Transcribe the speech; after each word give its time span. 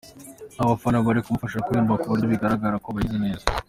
Abafana 0.61 1.03
bari 1.05 1.19
kumufasha 1.25 1.63
kuyiririmba 1.63 1.99
ku 2.01 2.11
buryo 2.11 2.25
bigaragara 2.33 2.75
ko 2.83 2.87
bayizi 2.95 3.19
neza. 3.25 3.45